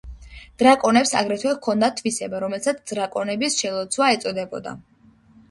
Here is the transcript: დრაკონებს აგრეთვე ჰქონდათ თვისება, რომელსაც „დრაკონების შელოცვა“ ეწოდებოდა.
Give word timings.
დრაკონებს 0.61 1.11
აგრეთვე 1.19 1.51
ჰქონდათ 1.57 1.99
თვისება, 1.99 2.39
რომელსაც 2.45 2.81
„დრაკონების 2.93 3.61
შელოცვა“ 3.61 4.11
ეწოდებოდა. 4.17 4.77